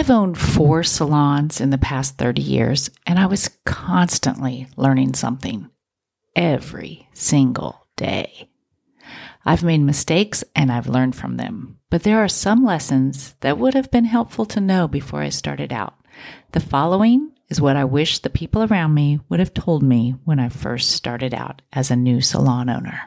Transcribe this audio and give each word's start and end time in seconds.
I've 0.00 0.08
owned 0.08 0.38
four 0.38 0.82
salons 0.82 1.60
in 1.60 1.68
the 1.68 1.76
past 1.76 2.16
30 2.16 2.40
years, 2.40 2.88
and 3.06 3.18
I 3.18 3.26
was 3.26 3.50
constantly 3.66 4.66
learning 4.74 5.12
something 5.12 5.68
every 6.34 7.06
single 7.12 7.86
day. 7.96 8.48
I've 9.44 9.62
made 9.62 9.82
mistakes 9.82 10.42
and 10.56 10.72
I've 10.72 10.88
learned 10.88 11.16
from 11.16 11.36
them, 11.36 11.80
but 11.90 12.02
there 12.02 12.24
are 12.24 12.28
some 12.28 12.64
lessons 12.64 13.34
that 13.40 13.58
would 13.58 13.74
have 13.74 13.90
been 13.90 14.06
helpful 14.06 14.46
to 14.46 14.58
know 14.58 14.88
before 14.88 15.20
I 15.20 15.28
started 15.28 15.70
out. 15.70 15.96
The 16.52 16.60
following 16.60 17.32
is 17.50 17.60
what 17.60 17.76
I 17.76 17.84
wish 17.84 18.20
the 18.20 18.30
people 18.30 18.62
around 18.62 18.94
me 18.94 19.20
would 19.28 19.38
have 19.38 19.52
told 19.52 19.82
me 19.82 20.14
when 20.24 20.40
I 20.40 20.48
first 20.48 20.92
started 20.92 21.34
out 21.34 21.60
as 21.74 21.90
a 21.90 21.94
new 21.94 22.22
salon 22.22 22.70
owner. 22.70 23.02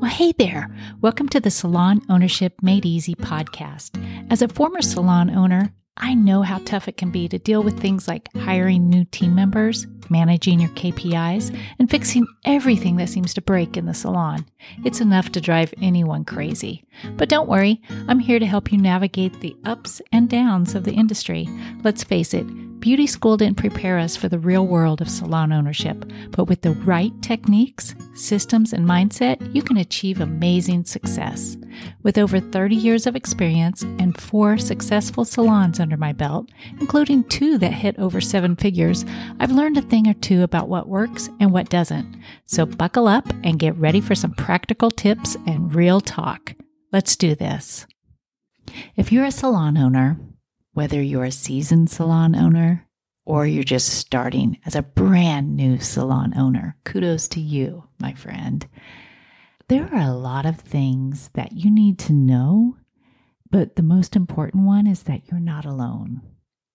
Well, 0.00 0.10
hey 0.10 0.32
there. 0.32 0.74
Welcome 1.02 1.28
to 1.28 1.40
the 1.40 1.50
Salon 1.50 2.00
Ownership 2.08 2.62
Made 2.62 2.86
Easy 2.86 3.14
podcast. 3.14 4.02
As 4.30 4.40
a 4.40 4.48
former 4.48 4.80
salon 4.80 5.28
owner, 5.28 5.74
I 6.00 6.14
know 6.14 6.42
how 6.42 6.58
tough 6.64 6.88
it 6.88 6.96
can 6.96 7.10
be 7.10 7.28
to 7.28 7.38
deal 7.38 7.62
with 7.62 7.78
things 7.78 8.08
like 8.08 8.28
hiring 8.34 8.88
new 8.88 9.04
team 9.06 9.34
members, 9.34 9.86
managing 10.08 10.58
your 10.58 10.70
KPIs, 10.70 11.56
and 11.78 11.90
fixing 11.90 12.26
everything 12.44 12.96
that 12.96 13.10
seems 13.10 13.34
to 13.34 13.42
break 13.42 13.76
in 13.76 13.86
the 13.86 13.94
salon. 13.94 14.46
It's 14.84 15.00
enough 15.00 15.30
to 15.32 15.40
drive 15.40 15.74
anyone 15.80 16.24
crazy. 16.24 16.84
But 17.16 17.28
don't 17.28 17.48
worry, 17.48 17.80
I'm 18.08 18.18
here 18.18 18.38
to 18.38 18.46
help 18.46 18.72
you 18.72 18.78
navigate 18.78 19.40
the 19.40 19.54
ups 19.64 20.00
and 20.10 20.28
downs 20.28 20.74
of 20.74 20.84
the 20.84 20.94
industry. 20.94 21.48
Let's 21.84 22.02
face 22.02 22.34
it, 22.34 22.46
Beauty 22.80 23.06
school 23.06 23.36
didn't 23.36 23.58
prepare 23.58 23.98
us 23.98 24.16
for 24.16 24.30
the 24.30 24.38
real 24.38 24.66
world 24.66 25.02
of 25.02 25.10
salon 25.10 25.52
ownership, 25.52 26.10
but 26.30 26.46
with 26.46 26.62
the 26.62 26.72
right 26.72 27.12
techniques, 27.20 27.94
systems, 28.14 28.72
and 28.72 28.86
mindset, 28.86 29.54
you 29.54 29.62
can 29.62 29.76
achieve 29.76 30.18
amazing 30.18 30.86
success. 30.86 31.58
With 32.02 32.18
over 32.18 32.40
30 32.40 32.74
years 32.74 33.06
of 33.06 33.16
experience 33.16 33.82
and 33.82 34.18
four 34.20 34.58
successful 34.58 35.24
salons 35.24 35.80
under 35.80 35.96
my 35.96 36.12
belt, 36.12 36.50
including 36.80 37.24
two 37.24 37.58
that 37.58 37.72
hit 37.72 37.98
over 37.98 38.20
seven 38.20 38.56
figures, 38.56 39.04
I've 39.38 39.52
learned 39.52 39.76
a 39.78 39.82
thing 39.82 40.06
or 40.06 40.14
two 40.14 40.42
about 40.42 40.68
what 40.68 40.88
works 40.88 41.28
and 41.40 41.52
what 41.52 41.68
doesn't. 41.68 42.16
So 42.46 42.66
buckle 42.66 43.08
up 43.08 43.28
and 43.44 43.58
get 43.58 43.76
ready 43.76 44.00
for 44.00 44.14
some 44.14 44.32
practical 44.32 44.90
tips 44.90 45.36
and 45.46 45.74
real 45.74 46.00
talk. 46.00 46.54
Let's 46.92 47.16
do 47.16 47.34
this. 47.34 47.86
If 48.96 49.12
you're 49.12 49.24
a 49.24 49.30
salon 49.30 49.76
owner, 49.76 50.18
whether 50.72 51.02
you're 51.02 51.24
a 51.24 51.32
seasoned 51.32 51.90
salon 51.90 52.34
owner 52.34 52.86
or 53.24 53.46
you're 53.46 53.64
just 53.64 53.88
starting 53.88 54.58
as 54.66 54.74
a 54.74 54.82
brand 54.82 55.56
new 55.56 55.78
salon 55.78 56.32
owner, 56.36 56.76
kudos 56.84 57.28
to 57.28 57.40
you, 57.40 57.84
my 57.98 58.12
friend. 58.14 58.66
There 59.70 59.88
are 59.94 60.10
a 60.10 60.12
lot 60.12 60.46
of 60.46 60.56
things 60.56 61.30
that 61.34 61.52
you 61.52 61.70
need 61.70 61.96
to 62.00 62.12
know, 62.12 62.76
but 63.52 63.76
the 63.76 63.84
most 63.84 64.16
important 64.16 64.64
one 64.64 64.88
is 64.88 65.04
that 65.04 65.30
you're 65.30 65.38
not 65.38 65.64
alone. 65.64 66.22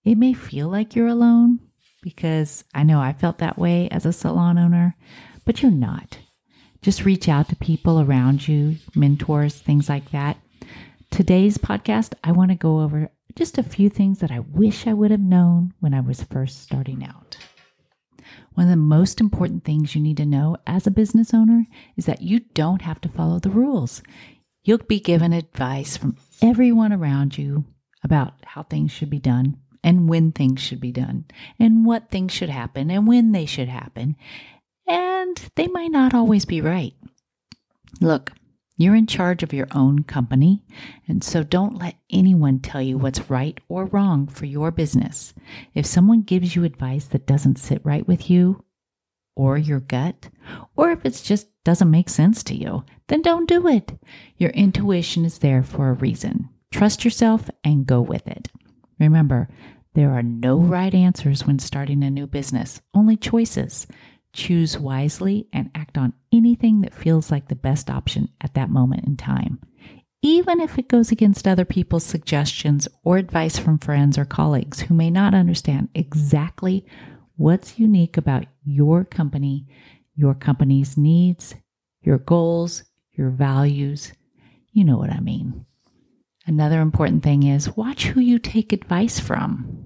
It 0.05 0.17
may 0.17 0.31
feel 0.31 0.69
like 0.69 0.95
you're 0.95 1.09
alone 1.09 1.59
because 2.01 2.63
I 2.73 2.83
know 2.83 3.01
I 3.01 3.11
felt 3.11 3.39
that 3.39 3.57
way 3.57 3.89
as 3.89 4.05
a 4.05 4.13
salon 4.13 4.57
owner, 4.57 4.95
but 5.43 5.61
you're 5.61 5.71
not. 5.71 6.19
Just 6.81 7.03
reach 7.03 7.27
out 7.27 7.49
to 7.49 7.57
people 7.57 7.99
around 7.99 8.47
you, 8.47 8.77
mentors, 8.95 9.55
things 9.55 9.89
like 9.89 10.11
that. 10.11 10.38
Today's 11.11 11.57
podcast, 11.57 12.13
I 12.23 12.31
want 12.31 12.51
to 12.51 12.55
go 12.55 12.79
over 12.79 13.11
just 13.35 13.57
a 13.57 13.63
few 13.63 13.89
things 13.89 14.19
that 14.19 14.31
I 14.31 14.39
wish 14.39 14.88
I 14.88 14.93
would 14.93 15.11
have 15.11 15.19
known 15.19 15.73
when 15.81 15.93
I 15.93 15.99
was 15.99 16.23
first 16.23 16.61
starting 16.63 17.03
out. 17.03 17.24
One 18.55 18.67
of 18.67 18.71
the 18.71 18.77
most 18.77 19.21
important 19.21 19.63
things 19.63 19.95
you 19.95 20.01
need 20.01 20.17
to 20.17 20.25
know 20.25 20.57
as 20.65 20.87
a 20.87 20.91
business 20.91 21.33
owner 21.33 21.65
is 21.95 22.05
that 22.05 22.21
you 22.21 22.39
don't 22.53 22.81
have 22.81 23.01
to 23.01 23.09
follow 23.09 23.37
the 23.39 23.49
rules. 23.49 24.01
You'll 24.63 24.79
be 24.79 24.99
given 24.99 25.33
advice 25.33 25.97
from 25.97 26.17
everyone 26.41 26.91
around 26.91 27.37
you 27.37 27.65
about 28.03 28.33
how 28.45 28.63
things 28.63 28.91
should 28.91 29.09
be 29.09 29.19
done 29.19 29.57
and 29.83 30.09
when 30.09 30.31
things 30.31 30.61
should 30.61 30.79
be 30.79 30.91
done 30.91 31.25
and 31.59 31.85
what 31.85 32.09
things 32.09 32.31
should 32.31 32.49
happen 32.49 32.89
and 32.89 33.05
when 33.05 33.33
they 33.33 33.45
should 33.45 33.69
happen. 33.69 34.15
And 34.87 35.39
they 35.55 35.67
might 35.67 35.91
not 35.91 36.13
always 36.13 36.45
be 36.45 36.61
right. 36.61 36.93
Look, 37.99 38.31
you're 38.78 38.96
in 38.96 39.08
charge 39.08 39.41
of 39.41 39.53
your 39.53 39.68
own 39.72 40.03
company, 40.03 40.63
and 41.08 41.24
so 41.24 41.44
don't 41.44 41.78
let 41.78 41.96
anyone 42.09 42.59
tell 42.59 42.81
you 42.81 42.97
what's 42.97 43.30
right 43.30 43.59
or 43.69 43.86
wrong 43.86 44.28
for 44.28 44.46
your 44.46 44.72
business. 44.72 45.34
If 45.74 45.86
someone 45.86 46.22
gives 46.22 46.56
you 46.56 46.63
advice 46.63 47.06
that 47.06 47.25
doesn't 47.28 47.59
sit 47.59 47.86
right 47.86 48.06
with 48.08 48.30
you 48.30 48.63
or 49.36 49.58
your 49.58 49.80
gut, 49.80 50.30
or 50.75 50.91
if 50.91 51.06
it 51.06 51.22
just 51.24 51.47
doesn't 51.63 51.91
make 51.91 52.09
sense 52.09 52.44
to 52.44 52.56
you, 52.56 52.84
then 53.08 53.22
don't 53.22 53.47
do 53.47 53.68
it. 53.68 53.97
Your 54.38 54.52
intuition 54.52 55.25
is 55.25 55.40
there 55.40 55.63
for 55.63 55.90
a 55.90 55.94
reason. 55.94 56.50
Trust 56.72 57.06
yourself 57.06 57.50
and 57.63 57.86
go 57.86 58.02
with 58.02 58.28
it. 58.28 58.50
Remember, 59.00 59.50
there 59.94 60.12
are 60.12 60.24
no 60.24 60.57
right 60.57 60.94
answers 60.94 61.46
when 61.46 61.59
starting 61.59 62.03
a 62.03 62.09
new 62.09 62.28
business, 62.28 62.81
only 62.94 63.16
choices. 63.16 63.88
Choose 64.35 64.78
wisely 64.78 65.47
and 65.53 65.72
act 65.73 65.97
on 65.97 66.12
anything 66.34 66.81
that 66.81 66.94
feels 66.94 67.31
like 67.31 67.47
the 67.47 67.56
best 67.56 67.90
option 67.90 68.28
at 68.41 68.53
that 68.56 68.69
moment 68.69 69.06
in 69.06 69.16
time, 69.16 69.59
even 70.22 70.59
if 70.59 70.78
it 70.78 70.90
goes 70.90 71.09
against 71.09 71.47
other 71.47 71.63
people's 71.63 72.03
suggestions 72.03 72.90
or 73.06 73.16
advice 73.16 73.57
from 73.57 73.79
friends 73.79 74.18
or 74.18 74.25
colleagues 74.25 74.81
who 74.81 74.94
may 74.94 75.09
not 75.09 75.34
understand 75.34 75.88
exactly 75.95 76.85
what's 77.38 77.79
unique 77.79 78.18
about 78.18 78.45
your 78.66 79.06
company, 79.06 79.68
your 80.16 80.34
company's 80.34 80.97
needs, 80.97 81.56
your 82.01 82.18
goals, 82.18 82.84
your 83.13 83.29
values. 83.29 84.12
You 84.74 84.84
know 84.84 84.97
what 84.97 85.12
I 85.12 85.22
mean. 85.22 85.66
Another 86.45 86.81
important 86.81 87.24
thing 87.24 87.44
is 87.44 87.78
watch 87.78 88.07
who 88.07 88.19
you 88.19 88.38
take 88.38 88.74
advice 88.74 89.18
from. 89.18 89.84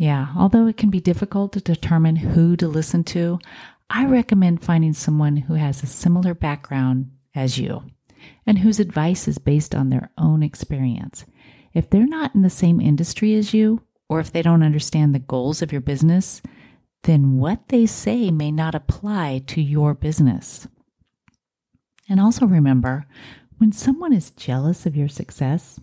Yeah, 0.00 0.28
although 0.34 0.66
it 0.66 0.78
can 0.78 0.88
be 0.88 0.98
difficult 0.98 1.52
to 1.52 1.60
determine 1.60 2.16
who 2.16 2.56
to 2.56 2.66
listen 2.66 3.04
to, 3.04 3.38
I 3.90 4.06
recommend 4.06 4.64
finding 4.64 4.94
someone 4.94 5.36
who 5.36 5.52
has 5.52 5.82
a 5.82 5.86
similar 5.86 6.32
background 6.32 7.10
as 7.34 7.58
you 7.58 7.82
and 8.46 8.58
whose 8.58 8.80
advice 8.80 9.28
is 9.28 9.36
based 9.36 9.74
on 9.74 9.90
their 9.90 10.10
own 10.16 10.42
experience. 10.42 11.26
If 11.74 11.90
they're 11.90 12.06
not 12.06 12.34
in 12.34 12.40
the 12.40 12.48
same 12.48 12.80
industry 12.80 13.34
as 13.34 13.52
you, 13.52 13.82
or 14.08 14.20
if 14.20 14.32
they 14.32 14.40
don't 14.40 14.62
understand 14.62 15.14
the 15.14 15.18
goals 15.18 15.60
of 15.60 15.70
your 15.70 15.82
business, 15.82 16.40
then 17.02 17.36
what 17.36 17.68
they 17.68 17.84
say 17.84 18.30
may 18.30 18.50
not 18.50 18.74
apply 18.74 19.42
to 19.48 19.60
your 19.60 19.92
business. 19.92 20.66
And 22.08 22.18
also 22.18 22.46
remember, 22.46 23.04
when 23.58 23.70
someone 23.70 24.14
is 24.14 24.30
jealous 24.30 24.86
of 24.86 24.96
your 24.96 25.08
success, 25.08 25.78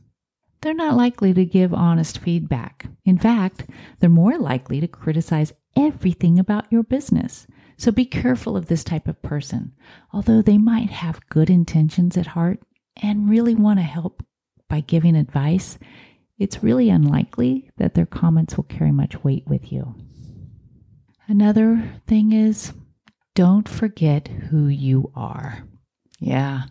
they're 0.61 0.73
not 0.73 0.97
likely 0.97 1.33
to 1.33 1.45
give 1.45 1.73
honest 1.73 2.17
feedback. 2.19 2.87
In 3.05 3.17
fact, 3.17 3.65
they're 3.99 4.09
more 4.09 4.37
likely 4.37 4.79
to 4.79 4.87
criticize 4.87 5.53
everything 5.75 6.39
about 6.39 6.71
your 6.71 6.83
business. 6.83 7.47
So 7.77 7.91
be 7.91 8.05
careful 8.05 8.57
of 8.57 8.65
this 8.67 8.83
type 8.83 9.07
of 9.07 9.21
person. 9.21 9.73
Although 10.11 10.41
they 10.41 10.57
might 10.57 10.89
have 10.89 11.27
good 11.29 11.49
intentions 11.49 12.17
at 12.17 12.27
heart 12.27 12.59
and 13.01 13.29
really 13.29 13.53
want 13.53 13.79
to 13.79 13.83
help 13.83 14.23
by 14.67 14.81
giving 14.81 15.15
advice, 15.15 15.77
it's 16.39 16.63
really 16.63 16.89
unlikely 16.89 17.69
that 17.77 17.93
their 17.93 18.05
comments 18.05 18.57
will 18.57 18.63
carry 18.63 18.91
much 18.91 19.23
weight 19.23 19.47
with 19.47 19.71
you. 19.71 19.95
Another 21.27 22.01
thing 22.07 22.31
is 22.31 22.73
don't 23.35 23.69
forget 23.69 24.27
who 24.27 24.67
you 24.67 25.11
are. 25.15 25.63
Yeah, 26.19 26.63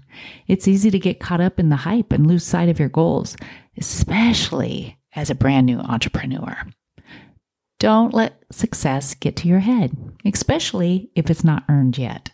it's 0.48 0.66
easy 0.66 0.90
to 0.90 0.98
get 0.98 1.20
caught 1.20 1.40
up 1.40 1.60
in 1.60 1.68
the 1.68 1.76
hype 1.76 2.12
and 2.12 2.26
lose 2.26 2.44
sight 2.44 2.68
of 2.68 2.80
your 2.80 2.88
goals, 2.88 3.36
especially 3.76 4.98
as 5.14 5.30
a 5.30 5.36
brand 5.36 5.66
new 5.66 5.78
entrepreneur. 5.78 6.56
Don't 7.78 8.14
let 8.14 8.42
success 8.50 9.14
get 9.14 9.36
to 9.36 9.48
your 9.48 9.60
head, 9.60 9.96
especially 10.24 11.10
if 11.14 11.30
it's 11.30 11.44
not 11.44 11.64
earned 11.68 11.96
yet. 11.98 12.30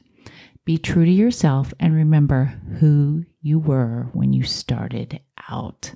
Be 0.64 0.78
true 0.78 1.04
to 1.04 1.10
yourself 1.10 1.74
and 1.80 1.94
remember 1.94 2.60
who 2.78 3.24
you 3.40 3.58
were 3.58 4.08
when 4.12 4.32
you 4.32 4.44
started 4.44 5.20
out. 5.50 5.94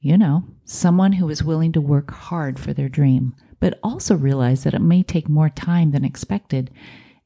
You 0.00 0.16
know, 0.16 0.44
someone 0.64 1.12
who 1.12 1.28
is 1.28 1.44
willing 1.44 1.72
to 1.72 1.80
work 1.80 2.10
hard 2.10 2.58
for 2.58 2.72
their 2.72 2.88
dream, 2.88 3.34
but 3.60 3.78
also 3.82 4.16
realize 4.16 4.64
that 4.64 4.74
it 4.74 4.80
may 4.80 5.02
take 5.02 5.28
more 5.28 5.50
time 5.50 5.90
than 5.90 6.04
expected 6.04 6.70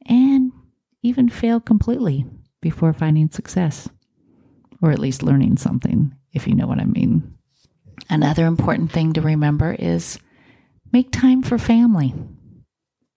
and 0.07 0.53
even 1.03 1.29
fail 1.29 1.61
completely 1.61 2.27
before 2.61 2.93
finding 2.93 3.31
success, 3.31 3.89
or 4.83 4.91
at 4.91 4.99
least 4.99 5.23
learning 5.23 5.57
something, 5.57 6.15
if 6.33 6.47
you 6.47 6.55
know 6.55 6.67
what 6.67 6.81
I 6.81 6.85
mean. 6.85 7.35
Another 8.09 8.47
important 8.47 8.91
thing 8.93 9.13
to 9.13 9.21
remember 9.21 9.77
is 9.79 10.19
make 10.93 11.13
time 11.13 11.43
for 11.43 11.59
family. 11.59 12.15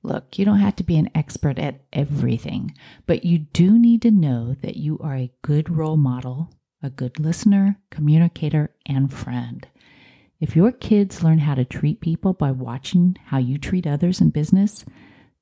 Look, 0.04 0.38
you 0.38 0.44
don't 0.44 0.60
have 0.60 0.76
to 0.78 0.84
be 0.84 0.98
an 0.98 1.10
expert 1.16 1.58
at 1.58 1.82
everything, 1.94 2.76
but 3.06 3.24
you 3.24 3.40
do 3.40 3.80
need 3.80 4.02
to 4.02 4.12
know 4.12 4.56
that 4.62 4.76
you 4.76 5.00
are 5.02 5.16
a 5.16 5.32
good 5.42 5.70
role 5.70 5.96
model, 5.96 6.50
a 6.82 6.90
good 6.90 7.20
listener, 7.20 7.80
communicator, 7.90 8.76
and 8.86 9.14
friend. 9.14 9.66
If 10.42 10.58
your 10.58 10.74
kids 10.74 11.24
learn 11.24 11.40
how 11.40 11.56
to 11.56 11.64
treat 11.64 12.02
people 12.02 12.34
by 12.34 12.52
watching 12.52 13.16
how 13.28 13.38
you 13.38 13.58
treat 13.58 13.88
others 13.88 14.20
in 14.20 14.30
business, 14.30 14.84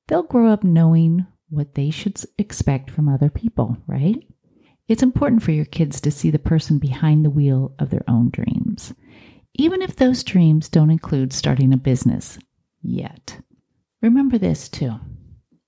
they'll 0.07 0.21
grow 0.21 0.51
up 0.51 0.63
knowing 0.63 1.25
what 1.51 1.75
they 1.75 1.91
should 1.91 2.19
expect 2.39 2.89
from 2.89 3.07
other 3.07 3.29
people, 3.29 3.77
right? 3.85 4.17
It's 4.87 5.03
important 5.03 5.43
for 5.43 5.51
your 5.51 5.65
kids 5.65 6.01
to 6.01 6.11
see 6.11 6.31
the 6.31 6.39
person 6.39 6.79
behind 6.79 7.23
the 7.23 7.29
wheel 7.29 7.75
of 7.77 7.91
their 7.91 8.03
own 8.09 8.29
dreams. 8.31 8.93
even 9.53 9.81
if 9.81 9.95
those 9.95 10.23
dreams 10.23 10.69
don't 10.69 10.89
include 10.91 11.33
starting 11.33 11.73
a 11.73 11.77
business 11.77 12.39
yet. 12.81 13.39
Remember 14.01 14.37
this 14.37 14.69
too 14.69 14.99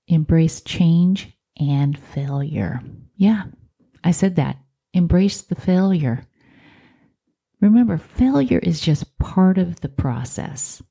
embrace 0.07 0.61
change 0.61 1.31
and 1.59 1.97
failure. 1.97 2.81
Yeah, 3.15 3.43
I 4.03 4.11
said 4.11 4.35
that. 4.35 4.57
Embrace 4.93 5.41
the 5.41 5.55
failure. 5.55 6.27
Remember, 7.61 7.97
failure 7.97 8.59
is 8.59 8.81
just 8.81 9.17
part 9.17 9.57
of 9.57 9.79
the 9.79 9.89
process. 9.89 10.81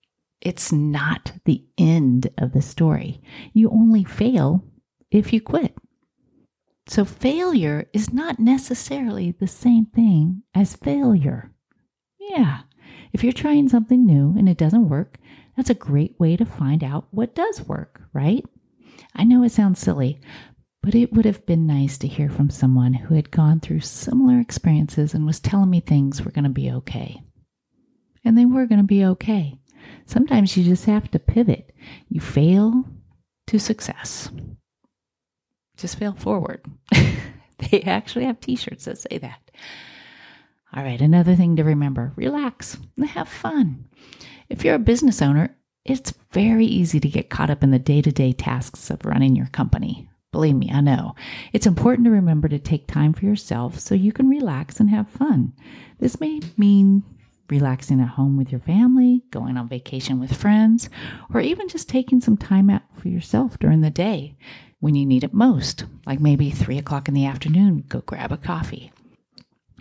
It's 0.40 0.72
not 0.72 1.32
the 1.44 1.64
end 1.78 2.30
of 2.38 2.52
the 2.52 2.62
story. 2.62 3.20
You 3.52 3.70
only 3.70 4.02
fail 4.04 4.64
if 5.12 5.32
you 5.32 5.40
quit. 5.40 5.74
So, 6.88 7.04
failure 7.04 7.88
is 7.92 8.12
not 8.12 8.40
necessarily 8.40 9.30
the 9.30 9.46
same 9.46 9.86
thing 9.86 10.42
as 10.54 10.74
failure. 10.74 11.52
Yeah, 12.18 12.62
if 13.12 13.22
you're 13.22 13.32
trying 13.32 13.68
something 13.68 14.04
new 14.04 14.34
and 14.36 14.48
it 14.48 14.56
doesn't 14.58 14.88
work, 14.88 15.18
that's 15.56 15.70
a 15.70 15.74
great 15.74 16.18
way 16.18 16.36
to 16.36 16.44
find 16.44 16.82
out 16.82 17.06
what 17.10 17.34
does 17.34 17.62
work, 17.62 18.02
right? 18.12 18.44
I 19.14 19.24
know 19.24 19.44
it 19.44 19.52
sounds 19.52 19.78
silly, 19.78 20.20
but 20.82 20.94
it 20.94 21.12
would 21.12 21.24
have 21.24 21.46
been 21.46 21.66
nice 21.66 21.98
to 21.98 22.08
hear 22.08 22.28
from 22.28 22.50
someone 22.50 22.94
who 22.94 23.14
had 23.14 23.30
gone 23.30 23.60
through 23.60 23.80
similar 23.80 24.40
experiences 24.40 25.14
and 25.14 25.24
was 25.26 25.38
telling 25.38 25.70
me 25.70 25.80
things 25.80 26.22
were 26.22 26.32
going 26.32 26.44
to 26.44 26.50
be 26.50 26.70
okay. 26.70 27.20
And 28.24 28.36
they 28.36 28.46
were 28.46 28.66
going 28.66 28.80
to 28.80 28.84
be 28.84 29.04
okay. 29.04 29.58
Sometimes 30.06 30.56
you 30.56 30.64
just 30.64 30.86
have 30.86 31.10
to 31.10 31.18
pivot. 31.18 31.72
You 32.08 32.20
fail 32.20 32.84
to 33.48 33.58
success. 33.58 34.30
Just 35.82 35.98
fail 35.98 36.12
forward. 36.12 36.64
they 36.92 37.82
actually 37.82 38.24
have 38.24 38.38
t 38.38 38.54
shirts 38.54 38.84
that 38.84 38.98
say 38.98 39.18
that. 39.18 39.50
All 40.72 40.84
right, 40.84 41.00
another 41.00 41.34
thing 41.34 41.56
to 41.56 41.64
remember 41.64 42.12
relax 42.14 42.78
and 42.96 43.04
have 43.08 43.28
fun. 43.28 43.86
If 44.48 44.64
you're 44.64 44.76
a 44.76 44.78
business 44.78 45.20
owner, 45.20 45.56
it's 45.84 46.14
very 46.30 46.66
easy 46.66 47.00
to 47.00 47.08
get 47.08 47.30
caught 47.30 47.50
up 47.50 47.64
in 47.64 47.72
the 47.72 47.80
day 47.80 48.00
to 48.00 48.12
day 48.12 48.32
tasks 48.32 48.90
of 48.90 49.04
running 49.04 49.34
your 49.34 49.48
company. 49.48 50.08
Believe 50.30 50.54
me, 50.54 50.70
I 50.72 50.82
know. 50.82 51.16
It's 51.52 51.66
important 51.66 52.04
to 52.04 52.12
remember 52.12 52.46
to 52.46 52.60
take 52.60 52.86
time 52.86 53.12
for 53.12 53.24
yourself 53.24 53.80
so 53.80 53.96
you 53.96 54.12
can 54.12 54.28
relax 54.28 54.78
and 54.78 54.88
have 54.88 55.08
fun. 55.08 55.52
This 55.98 56.20
may 56.20 56.42
mean 56.56 57.02
relaxing 57.50 58.00
at 58.00 58.10
home 58.10 58.36
with 58.36 58.52
your 58.52 58.60
family, 58.60 59.24
going 59.32 59.56
on 59.56 59.68
vacation 59.68 60.20
with 60.20 60.32
friends, 60.32 60.88
or 61.34 61.40
even 61.40 61.66
just 61.68 61.88
taking 61.88 62.20
some 62.20 62.36
time 62.36 62.70
out 62.70 62.82
for 62.96 63.08
yourself 63.08 63.58
during 63.58 63.80
the 63.80 63.90
day 63.90 64.36
when 64.82 64.96
you 64.96 65.06
need 65.06 65.22
it 65.22 65.32
most, 65.32 65.84
like 66.04 66.18
maybe 66.18 66.50
three 66.50 66.76
o'clock 66.76 67.06
in 67.06 67.14
the 67.14 67.24
afternoon, 67.24 67.84
go 67.88 68.00
grab 68.00 68.32
a 68.32 68.36
coffee. 68.36 68.92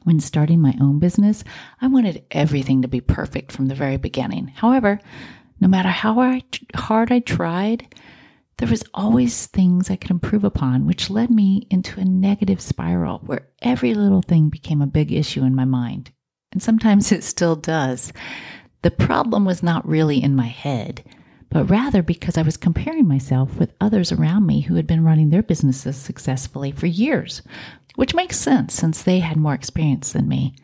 When 0.03 0.19
starting 0.19 0.61
my 0.61 0.75
own 0.79 0.99
business, 0.99 1.43
I 1.81 1.87
wanted 1.87 2.23
everything 2.29 2.83
to 2.83 2.87
be 2.87 3.01
perfect 3.01 3.51
from 3.51 3.67
the 3.67 3.75
very 3.75 3.97
beginning. 3.97 4.47
However, 4.55 4.99
no 5.59 5.67
matter 5.67 5.89
how 5.89 6.39
hard 6.75 7.11
I 7.11 7.19
tried, 7.19 7.93
there 8.57 8.69
was 8.69 8.83
always 8.93 9.47
things 9.47 9.89
I 9.89 9.95
could 9.95 10.11
improve 10.11 10.43
upon, 10.43 10.85
which 10.85 11.09
led 11.09 11.31
me 11.31 11.65
into 11.71 11.99
a 11.99 12.05
negative 12.05 12.61
spiral 12.61 13.19
where 13.25 13.47
every 13.61 13.95
little 13.95 14.21
thing 14.21 14.49
became 14.49 14.81
a 14.81 14.87
big 14.87 15.11
issue 15.11 15.43
in 15.43 15.55
my 15.55 15.65
mind 15.65 16.11
and 16.51 16.61
sometimes 16.61 17.11
it 17.11 17.23
still 17.23 17.55
does. 17.55 18.13
The 18.81 18.91
problem 18.91 19.45
was 19.45 19.63
not 19.63 19.87
really 19.87 20.21
in 20.21 20.35
my 20.35 20.47
head, 20.47 21.03
but 21.51 21.69
rather 21.69 22.01
because 22.01 22.37
I 22.37 22.41
was 22.41 22.57
comparing 22.57 23.07
myself 23.07 23.57
with 23.57 23.73
others 23.79 24.11
around 24.11 24.47
me 24.47 24.61
who 24.61 24.75
had 24.75 24.87
been 24.87 25.03
running 25.03 25.29
their 25.29 25.43
businesses 25.43 25.97
successfully 25.97 26.71
for 26.71 26.87
years, 26.87 27.41
which 27.95 28.15
makes 28.15 28.37
sense 28.37 28.73
since 28.73 29.03
they 29.03 29.19
had 29.19 29.37
more 29.37 29.53
experience 29.53 30.13
than 30.13 30.29
me. 30.29 30.55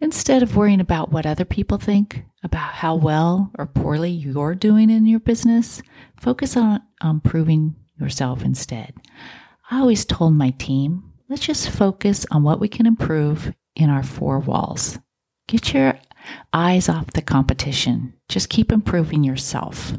Instead 0.00 0.42
of 0.42 0.56
worrying 0.56 0.80
about 0.80 1.12
what 1.12 1.26
other 1.26 1.44
people 1.44 1.76
think, 1.76 2.24
about 2.42 2.72
how 2.72 2.94
well 2.94 3.50
or 3.58 3.66
poorly 3.66 4.10
you're 4.10 4.54
doing 4.54 4.88
in 4.90 5.06
your 5.06 5.20
business, 5.20 5.82
focus 6.18 6.56
on 6.56 6.80
improving 7.04 7.76
yourself 8.00 8.42
instead. 8.42 8.94
I 9.70 9.80
always 9.80 10.06
told 10.06 10.34
my 10.34 10.50
team, 10.50 11.12
let's 11.28 11.44
just 11.44 11.68
focus 11.68 12.24
on 12.30 12.44
what 12.44 12.60
we 12.60 12.68
can 12.68 12.86
improve 12.86 13.52
in 13.76 13.90
our 13.90 14.02
four 14.02 14.38
walls. 14.38 14.98
Get 15.48 15.74
your 15.74 15.98
eyes 16.52 16.88
off 16.88 17.12
the 17.12 17.22
competition. 17.22 18.14
Just 18.28 18.48
keep 18.48 18.72
improving 18.72 19.24
yourself. 19.24 19.92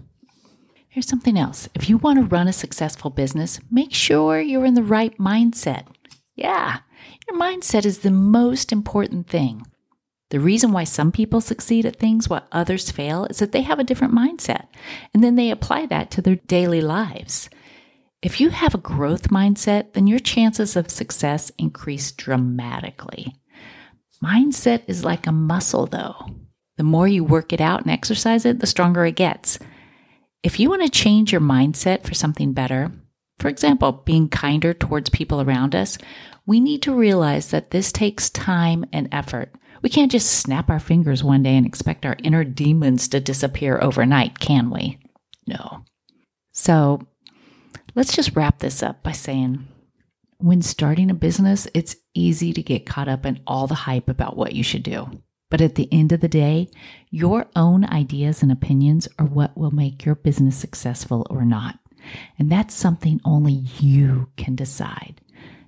Here's 0.87 1.07
something 1.07 1.37
else. 1.37 1.69
If 1.75 1.87
you 1.87 1.97
want 1.97 2.19
to 2.19 2.25
run 2.25 2.47
a 2.47 2.53
successful 2.53 3.09
business, 3.09 3.59
make 3.69 3.93
sure 3.93 4.39
you're 4.39 4.65
in 4.65 4.73
the 4.73 4.83
right 4.83 5.17
mindset. 5.17 5.85
Yeah, 6.35 6.79
your 7.29 7.39
mindset 7.39 7.85
is 7.85 7.99
the 7.99 8.11
most 8.11 8.71
important 8.71 9.27
thing. 9.27 9.65
The 10.29 10.39
reason 10.39 10.71
why 10.71 10.83
some 10.83 11.11
people 11.11 11.41
succeed 11.41 11.85
at 11.85 11.97
things 11.97 12.29
while 12.29 12.47
others 12.51 12.91
fail 12.91 13.25
is 13.25 13.39
that 13.39 13.51
they 13.51 13.61
have 13.63 13.79
a 13.79 13.83
different 13.83 14.13
mindset 14.13 14.67
and 15.13 15.23
then 15.23 15.35
they 15.35 15.49
apply 15.49 15.87
that 15.87 16.11
to 16.11 16.21
their 16.21 16.35
daily 16.35 16.81
lives. 16.81 17.49
If 18.21 18.39
you 18.41 18.49
have 18.49 18.75
a 18.75 18.79
growth 18.79 19.29
mindset, 19.29 19.93
then 19.93 20.05
your 20.05 20.19
chances 20.19 20.75
of 20.75 20.91
success 20.91 21.51
increase 21.57 22.11
dramatically. 22.11 23.35
Mindset 24.23 24.83
is 24.87 25.05
like 25.05 25.27
a 25.27 25.31
muscle, 25.31 25.85
though. 25.85 26.15
The 26.77 26.83
more 26.83 27.07
you 27.07 27.23
work 27.23 27.53
it 27.53 27.61
out 27.61 27.81
and 27.81 27.91
exercise 27.91 28.45
it, 28.45 28.59
the 28.59 28.67
stronger 28.67 29.05
it 29.05 29.15
gets. 29.15 29.59
If 30.43 30.59
you 30.59 30.69
want 30.69 30.81
to 30.83 30.89
change 30.89 31.31
your 31.31 31.41
mindset 31.41 32.05
for 32.05 32.13
something 32.13 32.53
better, 32.53 32.91
for 33.39 33.47
example, 33.47 33.91
being 33.91 34.29
kinder 34.29 34.73
towards 34.73 35.09
people 35.09 35.41
around 35.41 35.75
us, 35.75 35.97
we 36.45 36.59
need 36.59 36.81
to 36.83 36.93
realize 36.93 37.51
that 37.51 37.71
this 37.71 37.91
takes 37.91 38.29
time 38.29 38.85
and 38.91 39.07
effort. 39.11 39.53
We 39.81 39.89
can't 39.89 40.11
just 40.11 40.31
snap 40.31 40.69
our 40.69 40.79
fingers 40.79 41.23
one 41.23 41.43
day 41.43 41.55
and 41.55 41.65
expect 41.65 42.05
our 42.05 42.17
inner 42.23 42.43
demons 42.43 43.07
to 43.09 43.19
disappear 43.19 43.79
overnight, 43.81 44.39
can 44.39 44.69
we? 44.69 44.99
No. 45.47 45.85
So 46.51 47.07
let's 47.95 48.15
just 48.15 48.35
wrap 48.35 48.59
this 48.59 48.83
up 48.83 49.03
by 49.03 49.13
saying 49.13 49.67
when 50.39 50.61
starting 50.61 51.11
a 51.11 51.13
business, 51.13 51.67
it's 51.73 51.97
easy 52.13 52.53
to 52.53 52.63
get 52.63 52.85
caught 52.85 53.09
up 53.09 53.25
in 53.25 53.41
all 53.45 53.67
the 53.67 53.75
hype 53.75 54.07
about 54.07 54.37
what 54.37 54.53
you 54.53 54.63
should 54.63 54.83
do. 54.83 55.09
But 55.49 55.61
at 55.61 55.75
the 55.75 55.89
end 55.91 56.11
of 56.13 56.21
the 56.21 56.29
day, 56.29 56.69
your 57.09 57.47
own 57.55 57.83
ideas 57.83 58.41
and 58.41 58.51
opinions 58.51 59.07
are 59.17 59.25
what 59.25 59.57
will 59.57 59.71
make 59.71 60.05
your 60.05 60.15
business 60.15 60.55
successful 60.55 61.27
or 61.29 61.43
not. 61.43 61.79
And 62.37 62.49
that's 62.49 62.73
something 62.73 63.19
only 63.25 63.65
you 63.79 64.29
can 64.37 64.55
decide. 64.55 65.21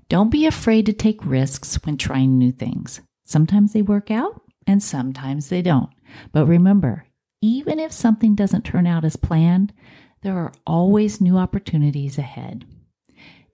Don't 0.07 0.29
be 0.29 0.45
afraid 0.45 0.85
to 0.85 0.93
take 0.93 1.25
risks 1.25 1.77
when 1.83 1.97
trying 1.97 2.37
new 2.37 2.51
things. 2.51 3.01
Sometimes 3.25 3.73
they 3.73 3.81
work 3.81 4.09
out 4.09 4.41
and 4.65 4.81
sometimes 4.81 5.49
they 5.49 5.61
don't. 5.61 5.89
But 6.31 6.45
remember, 6.45 7.05
even 7.41 7.79
if 7.79 7.91
something 7.91 8.35
doesn't 8.35 8.63
turn 8.63 8.87
out 8.87 9.03
as 9.03 9.15
planned, 9.15 9.73
there 10.21 10.37
are 10.37 10.53
always 10.65 11.19
new 11.19 11.37
opportunities 11.37 12.17
ahead. 12.17 12.65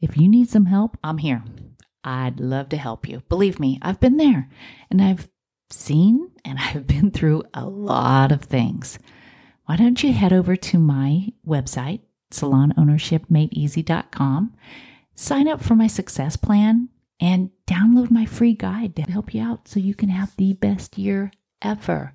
If 0.01 0.17
you 0.17 0.27
need 0.27 0.49
some 0.49 0.65
help, 0.65 0.97
I'm 1.03 1.17
here. 1.17 1.43
I'd 2.03 2.39
love 2.39 2.69
to 2.69 2.77
help 2.77 3.09
you. 3.09 3.23
Believe 3.29 3.59
me, 3.59 3.79
I've 3.81 3.99
been 3.99 4.17
there 4.17 4.49
and 4.89 5.01
I've 5.01 5.27
seen 5.69 6.31
and 6.45 6.57
I've 6.59 6.87
been 6.87 7.11
through 7.11 7.43
a 7.53 7.65
lot 7.65 8.31
of 8.31 8.43
things. 8.43 8.97
Why 9.65 9.75
don't 9.75 10.01
you 10.01 10.13
head 10.13 10.31
over 10.31 10.55
to 10.55 10.79
my 10.79 11.27
website, 11.45 11.99
salonownershipmadeeasy.com, 12.31 14.53
sign 15.15 15.47
up 15.47 15.61
for 15.61 15.75
my 15.75 15.87
success 15.87 16.37
plan, 16.37 16.89
and 17.19 17.49
download 17.65 18.11
my 18.11 18.25
free 18.25 18.53
guide 18.53 18.95
to 18.95 19.01
help 19.01 19.33
you 19.33 19.41
out 19.41 19.67
so 19.67 19.79
you 19.79 19.95
can 19.95 20.09
have 20.09 20.35
the 20.37 20.53
best 20.53 20.97
year 20.97 21.31
ever. 21.61 22.13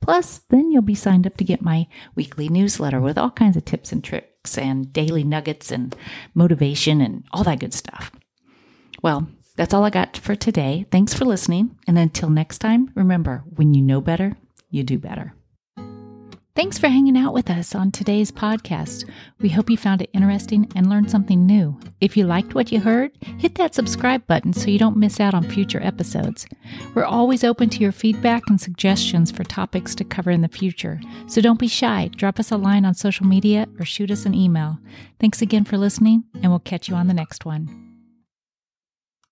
Plus, 0.00 0.38
then 0.48 0.70
you'll 0.70 0.82
be 0.82 0.94
signed 0.94 1.26
up 1.26 1.36
to 1.36 1.44
get 1.44 1.62
my 1.62 1.86
weekly 2.14 2.48
newsletter 2.48 3.00
with 3.00 3.18
all 3.18 3.30
kinds 3.30 3.56
of 3.56 3.64
tips 3.64 3.92
and 3.92 4.02
tricks 4.42 4.58
and 4.58 4.92
daily 4.92 5.24
nuggets 5.24 5.70
and 5.70 5.94
motivation 6.34 7.00
and 7.00 7.24
all 7.32 7.44
that 7.44 7.60
good 7.60 7.74
stuff. 7.74 8.10
Well, 9.02 9.28
that's 9.56 9.74
all 9.74 9.84
I 9.84 9.90
got 9.90 10.16
for 10.16 10.34
today. 10.34 10.86
Thanks 10.90 11.14
for 11.14 11.24
listening. 11.24 11.78
And 11.86 11.98
until 11.98 12.30
next 12.30 12.58
time, 12.58 12.90
remember 12.94 13.44
when 13.56 13.74
you 13.74 13.82
know 13.82 14.00
better, 14.00 14.36
you 14.70 14.82
do 14.82 14.98
better. 14.98 15.34
Thanks 16.56 16.78
for 16.78 16.88
hanging 16.88 17.16
out 17.16 17.32
with 17.32 17.48
us 17.48 17.76
on 17.76 17.92
today's 17.92 18.32
podcast. 18.32 19.08
We 19.40 19.48
hope 19.50 19.70
you 19.70 19.76
found 19.76 20.02
it 20.02 20.10
interesting 20.12 20.70
and 20.74 20.90
learned 20.90 21.08
something 21.08 21.46
new. 21.46 21.78
If 22.00 22.16
you 22.16 22.26
liked 22.26 22.54
what 22.56 22.72
you 22.72 22.80
heard, 22.80 23.12
hit 23.38 23.54
that 23.54 23.74
subscribe 23.74 24.26
button 24.26 24.52
so 24.52 24.68
you 24.68 24.78
don't 24.78 24.96
miss 24.96 25.20
out 25.20 25.32
on 25.32 25.48
future 25.48 25.80
episodes. 25.82 26.46
We're 26.94 27.04
always 27.04 27.44
open 27.44 27.70
to 27.70 27.78
your 27.80 27.92
feedback 27.92 28.42
and 28.48 28.60
suggestions 28.60 29.30
for 29.30 29.44
topics 29.44 29.94
to 29.94 30.04
cover 30.04 30.32
in 30.32 30.40
the 30.40 30.48
future. 30.48 31.00
So 31.28 31.40
don't 31.40 31.60
be 31.60 31.68
shy. 31.68 32.10
Drop 32.16 32.40
us 32.40 32.50
a 32.50 32.56
line 32.56 32.84
on 32.84 32.94
social 32.94 33.26
media 33.26 33.68
or 33.78 33.84
shoot 33.84 34.10
us 34.10 34.26
an 34.26 34.34
email. 34.34 34.80
Thanks 35.20 35.40
again 35.40 35.64
for 35.64 35.78
listening, 35.78 36.24
and 36.34 36.50
we'll 36.50 36.58
catch 36.58 36.88
you 36.88 36.96
on 36.96 37.06
the 37.06 37.14
next 37.14 37.44
one. 37.44 37.89